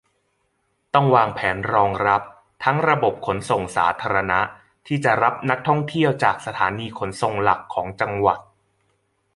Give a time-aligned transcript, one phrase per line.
[0.93, 2.21] ต้องวางแผนรองรับ
[2.63, 4.39] ทั้งระบบขนส่งสาธารณะ
[4.87, 8.39] ที่จะรับนักท่องเที่ยวจากสถานีขนส่งหลักของจังหวัด